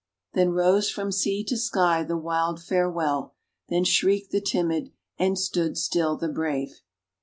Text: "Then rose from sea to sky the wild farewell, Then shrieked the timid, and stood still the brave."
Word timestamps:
"Then 0.33 0.49
rose 0.49 0.89
from 0.89 1.11
sea 1.11 1.43
to 1.43 1.55
sky 1.55 2.01
the 2.03 2.17
wild 2.17 2.59
farewell, 2.59 3.35
Then 3.69 3.83
shrieked 3.83 4.31
the 4.31 4.41
timid, 4.41 4.89
and 5.19 5.37
stood 5.37 5.77
still 5.77 6.17
the 6.17 6.27
brave." 6.27 6.81